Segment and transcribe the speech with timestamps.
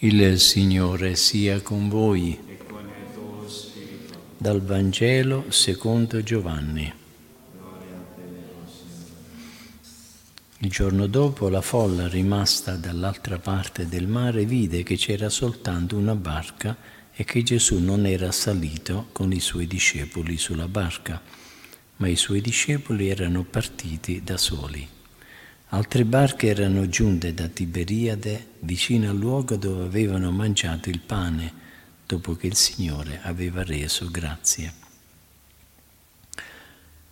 [0.00, 2.38] Il Signore sia con voi.
[4.36, 6.92] Dal Vangelo secondo Giovanni.
[10.58, 16.14] Il giorno dopo la folla rimasta dall'altra parte del mare vide che c'era soltanto una
[16.14, 16.76] barca
[17.14, 21.22] e che Gesù non era salito con i suoi discepoli sulla barca,
[21.96, 24.95] ma i suoi discepoli erano partiti da soli.
[25.70, 31.52] Altre barche erano giunte da Tiberiade vicino al luogo dove avevano mangiato il pane
[32.06, 34.72] dopo che il Signore aveva reso grazie.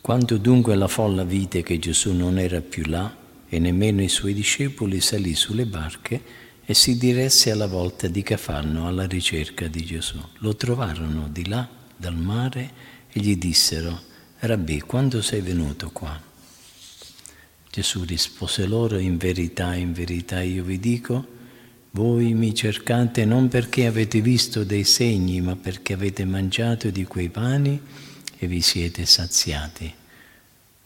[0.00, 3.12] Quando dunque la folla vide che Gesù non era più là
[3.48, 6.22] e nemmeno i suoi discepoli, salì sulle barche
[6.64, 10.18] e si diresse alla volta di Cafarno alla ricerca di Gesù.
[10.38, 12.70] Lo trovarono di là, dal mare,
[13.10, 14.00] e gli dissero,
[14.38, 16.32] Rabbì, quando sei venuto qua?
[17.74, 21.26] Gesù rispose loro, in verità, in verità io vi dico,
[21.90, 27.30] voi mi cercate non perché avete visto dei segni, ma perché avete mangiato di quei
[27.30, 27.80] pani
[28.38, 29.92] e vi siete saziati.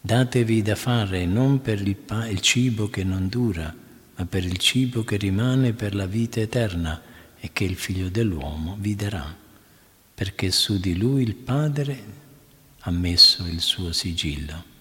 [0.00, 3.70] Datevi da fare non per il, pa- il cibo che non dura,
[4.16, 7.02] ma per il cibo che rimane per la vita eterna
[7.38, 9.36] e che il Figlio dell'uomo vi darà,
[10.14, 12.02] perché su di lui il Padre
[12.78, 14.76] ha messo il suo sigillo.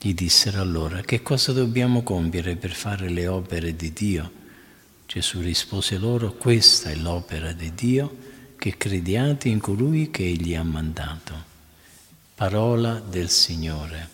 [0.00, 4.30] Gli dissero allora, che cosa dobbiamo compiere per fare le opere di Dio?
[5.06, 8.16] Gesù rispose loro, questa è l'opera di Dio,
[8.56, 11.34] che crediate in colui che Egli ha mandato.
[12.32, 14.08] Parola del Signore.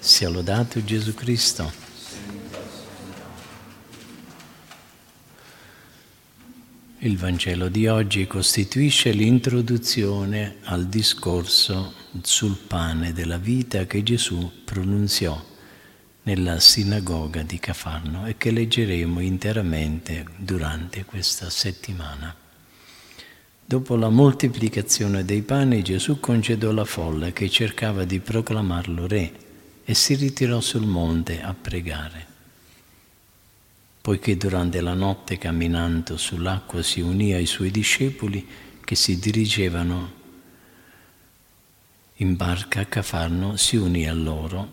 [0.00, 1.87] Sia lodato Gesù Cristo.
[7.00, 15.40] Il Vangelo di oggi costituisce l'introduzione al discorso sul pane della vita che Gesù pronunziò
[16.24, 22.34] nella sinagoga di Cafarno e che leggeremo interamente durante questa settimana.
[23.64, 29.32] Dopo la moltiplicazione dei pani Gesù concedò la folla che cercava di proclamarlo re
[29.84, 32.37] e si ritirò sul monte a pregare
[34.08, 38.48] poiché durante la notte camminando sull'acqua si unì ai suoi discepoli
[38.82, 40.12] che si dirigevano
[42.14, 44.72] in barca a Cafarno, si unì a loro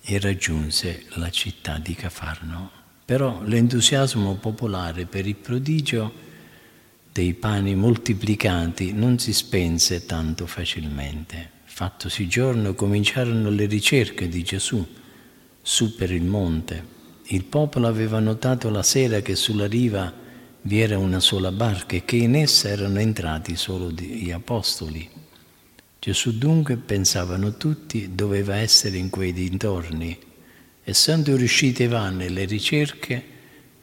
[0.00, 2.70] e raggiunse la città di Cafarno.
[3.04, 6.12] Però l'entusiasmo popolare per il prodigio
[7.12, 11.48] dei pani moltiplicati non si spense tanto facilmente.
[11.62, 14.84] Fattosi giorno cominciarono le ricerche di Gesù
[15.62, 16.96] su per il monte
[17.30, 20.10] il popolo aveva notato la sera che sulla riva
[20.62, 25.08] vi era una sola barca e che in essa erano entrati solo gli apostoli.
[25.98, 30.16] Gesù dunque, pensavano tutti, doveva essere in quei dintorni.
[30.82, 33.24] Essendo riusciti vane le ricerche,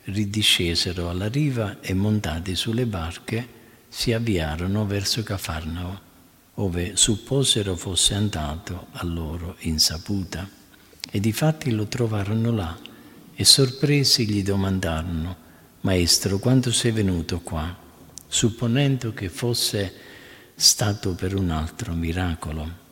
[0.05, 3.47] ridiscesero alla riva e montati sulle barche
[3.87, 6.01] si avviarono verso Cafarnao,
[6.55, 10.49] ove supposero fosse andato a loro insaputa.
[11.11, 12.93] E difatti lo trovarono là
[13.35, 15.35] e sorpresi gli domandarono,
[15.81, 17.83] Maestro, quando sei venuto qua?
[18.27, 19.93] supponendo che fosse
[20.55, 22.83] stato per un altro miracolo.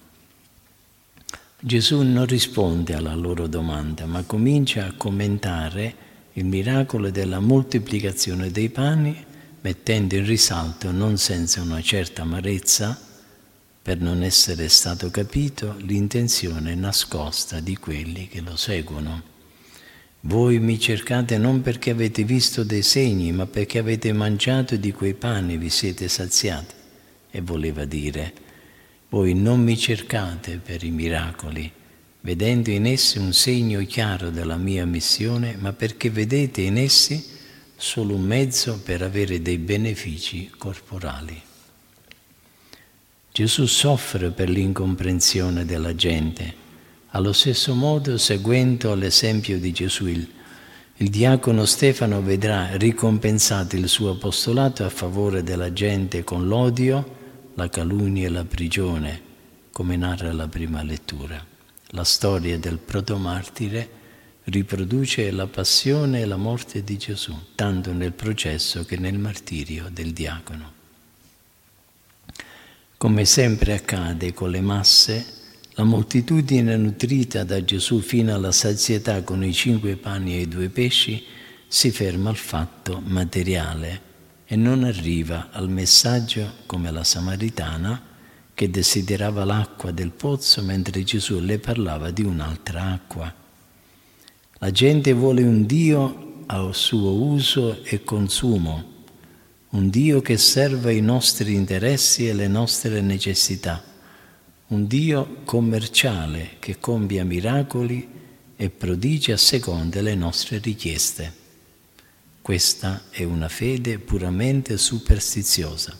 [1.59, 5.95] Gesù non risponde alla loro domanda, ma comincia a commentare
[6.33, 9.21] il miracolo della moltiplicazione dei pani,
[9.61, 12.99] mettendo in risalto, non senza una certa amarezza,
[13.81, 19.32] per non essere stato capito, l'intenzione nascosta di quelli che lo seguono.
[20.25, 25.15] Voi mi cercate non perché avete visto dei segni, ma perché avete mangiato di quei
[25.15, 26.73] pani e vi siete saziati.
[27.29, 28.33] E voleva dire,
[29.09, 31.69] voi non mi cercate per i miracoli,
[32.21, 37.21] vedendo in essi un segno chiaro della mia missione, ma perché vedete in essi
[37.75, 41.41] solo un mezzo per avere dei benefici corporali.
[43.29, 46.62] Gesù soffre per l'incomprensione della gente
[47.15, 50.27] allo stesso modo, seguendo l'esempio di Gesù, il,
[50.97, 57.21] diacono Stefano vedrà ricompensato il suo apostolato a favore della gente con l'odio,
[57.53, 59.21] la calunnia e la prigione,
[59.71, 61.45] come narra la prima lettura.
[61.89, 64.01] La storia del protomartire
[64.45, 70.13] riproduce la passione e la morte di Gesù, tanto nel processo che nel martirio del
[70.13, 70.71] diacono.
[72.97, 75.41] Come sempre accade con le masse,
[75.75, 80.69] la moltitudine nutrita da Gesù fino alla sazietà con i cinque pani e i due
[80.69, 81.23] pesci
[81.67, 84.11] si ferma al fatto materiale
[84.45, 88.01] e non arriva al messaggio come la Samaritana
[88.53, 93.33] che desiderava l'acqua del pozzo mentre Gesù le parlava di un'altra acqua.
[94.59, 98.91] La gente vuole un Dio a suo uso e consumo,
[99.69, 103.83] un Dio che serva i nostri interessi e le nostre necessità,
[104.73, 108.09] un Dio commerciale che compia miracoli
[108.55, 111.31] e prodigi a seconda le nostre richieste.
[112.41, 115.95] Questa è una fede puramente superstiziosa,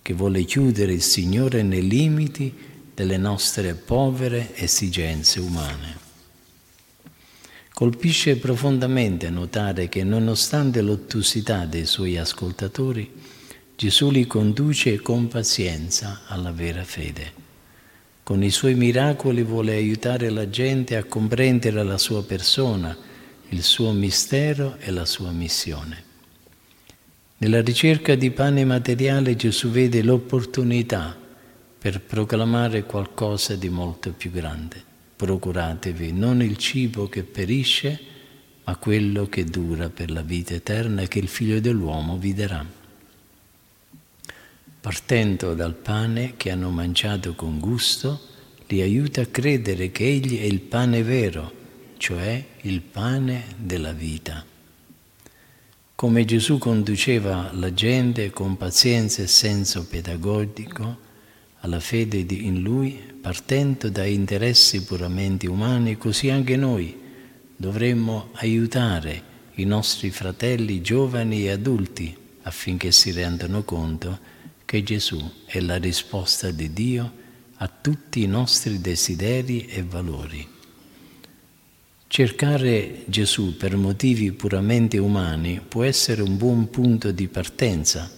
[0.00, 2.52] che vuole chiudere il Signore nei limiti
[2.94, 5.98] delle nostre povere esigenze umane.
[7.74, 13.10] Colpisce profondamente notare che nonostante l'ottusità dei suoi ascoltatori,
[13.76, 17.41] Gesù li conduce con pazienza alla vera fede.
[18.32, 22.96] Con i suoi miracoli vuole aiutare la gente a comprendere la sua persona,
[23.50, 26.02] il suo mistero e la sua missione.
[27.36, 31.14] Nella ricerca di pane materiale Gesù vede l'opportunità
[31.78, 34.82] per proclamare qualcosa di molto più grande.
[35.14, 38.00] Procuratevi non il cibo che perisce,
[38.64, 42.64] ma quello che dura per la vita eterna che il Figlio dell'uomo vi darà.
[44.82, 48.20] Partendo dal pane che hanno mangiato con gusto,
[48.66, 51.52] li aiuta a credere che Egli è il pane vero,
[51.98, 54.44] cioè il pane della vita.
[55.94, 60.98] Come Gesù conduceva la gente con pazienza e senso pedagogico
[61.60, 67.00] alla fede in Lui, partendo da interessi puramente umani, così anche noi
[67.54, 69.22] dovremmo aiutare
[69.54, 74.31] i nostri fratelli giovani e adulti affinché si rendano conto
[74.72, 77.12] che Gesù è la risposta di Dio
[77.56, 80.48] a tutti i nostri desideri e valori.
[82.06, 88.10] Cercare Gesù per motivi puramente umani può essere un buon punto di partenza.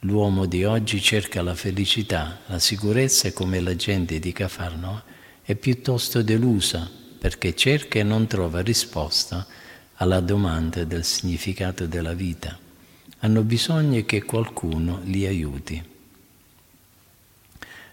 [0.00, 5.04] L'uomo di oggi cerca la felicità, la sicurezza come la gente di Cafarno
[5.42, 9.46] è piuttosto delusa perché cerca e non trova risposta
[9.98, 12.65] alla domanda del significato della vita.
[13.20, 15.82] Hanno bisogno che qualcuno li aiuti.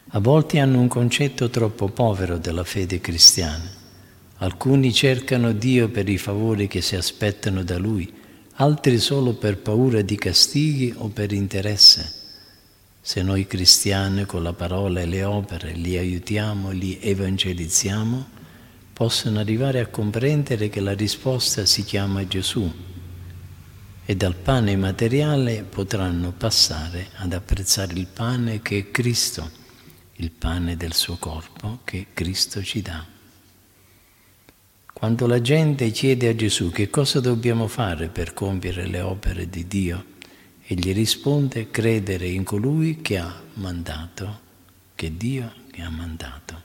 [0.09, 3.81] A volte hanno un concetto troppo povero della fede cristiana
[4.43, 8.11] Alcuni cercano Dio per i favori che si aspettano da Lui,
[8.55, 12.11] altri solo per paura di castighi o per interesse.
[12.99, 18.25] Se noi cristiani con la parola e le opere li aiutiamo, li evangelizziamo,
[18.91, 22.69] possono arrivare a comprendere che la risposta si chiama Gesù
[24.05, 29.49] e dal pane materiale potranno passare ad apprezzare il pane che è Cristo,
[30.17, 33.05] il pane del suo corpo che Cristo ci dà.
[34.91, 39.67] Quando la gente chiede a Gesù che cosa dobbiamo fare per compiere le opere di
[39.67, 40.05] Dio,
[40.65, 44.39] egli risponde credere in colui che ha mandato,
[44.95, 46.61] che Dio che ha mandato.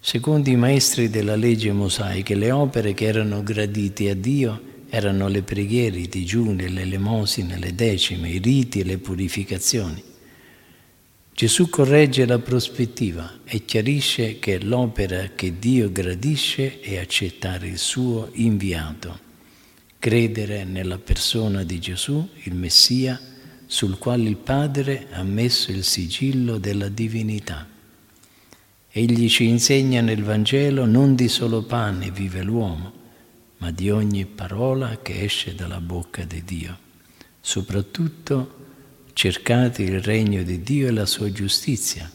[0.00, 5.42] Secondo i maestri della legge mosaica, le opere che erano gradite a Dio erano le
[5.42, 10.02] preghiere, i digiuni, le elemosine, le decime, i riti e le purificazioni.
[11.32, 18.30] Gesù corregge la prospettiva e chiarisce che l'opera che Dio gradisce è accettare il suo
[18.32, 19.18] inviato,
[20.00, 23.20] credere nella persona di Gesù, il Messia,
[23.66, 27.68] sul quale il Padre ha messo il sigillo della divinità.
[28.90, 32.97] Egli ci insegna nel Vangelo non di solo pane vive l'uomo,
[33.58, 36.78] ma di ogni parola che esce dalla bocca di Dio,
[37.40, 38.56] soprattutto
[39.12, 42.10] cercate il regno di Dio e la sua giustizia,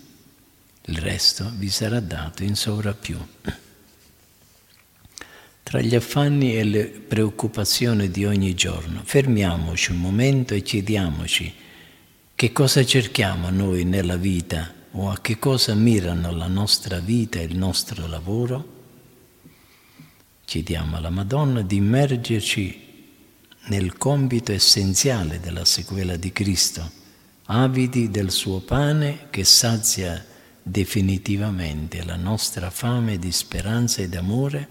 [0.86, 3.18] il resto vi sarà dato in sovrappiù.
[5.64, 11.54] Tra gli affanni e le preoccupazioni di ogni giorno, fermiamoci un momento e chiediamoci
[12.36, 17.44] che cosa cerchiamo noi nella vita o a che cosa mirano la nostra vita e
[17.44, 18.83] il nostro lavoro.
[20.46, 22.84] Chiediamo alla Madonna di immergerci
[23.66, 26.92] nel compito essenziale della sequela di Cristo,
[27.46, 30.24] avidi del suo pane che sazia
[30.62, 34.68] definitivamente la nostra fame di speranza e d'amore,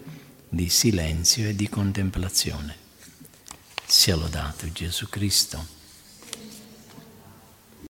[0.48, 2.76] di silenzio e di contemplazione.
[3.86, 5.81] Sia lodato Gesù Cristo.